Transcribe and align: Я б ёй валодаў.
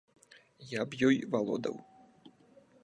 Я 0.69 0.81
б 0.93 1.01
ёй 1.09 1.21
валодаў. 1.35 1.75